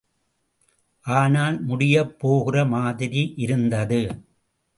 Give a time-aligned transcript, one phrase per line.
[1.05, 4.01] ஆனால், முடியப்போகிற மாதிரி இருந்தது.